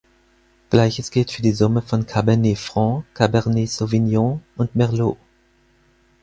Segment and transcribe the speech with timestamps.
[0.71, 5.15] Gleiches gilt für die Summe von Cabernet Franc, Cabernet Sauvignon und Merlot.